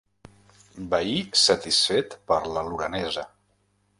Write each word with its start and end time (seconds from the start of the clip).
Veí 0.93 1.19
satisfet 1.41 2.17
per 2.31 2.41
la 2.57 2.65
lorenesa. 2.73 3.29